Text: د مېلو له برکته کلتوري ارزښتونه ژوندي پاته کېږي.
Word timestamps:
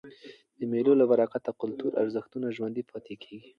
د 0.59 0.61
مېلو 0.71 0.93
له 0.99 1.05
برکته 1.11 1.49
کلتوري 1.61 1.97
ارزښتونه 2.03 2.47
ژوندي 2.57 2.83
پاته 2.89 3.13
کېږي. 3.23 3.49